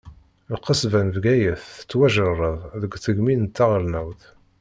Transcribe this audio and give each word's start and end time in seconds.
Lqesba 0.53 0.99
n 1.05 1.07
Bgayet 1.15 1.63
tettwajerred 1.77 2.61
deg 2.81 2.93
tegmi 3.03 3.35
taɣelnawt. 3.55 4.21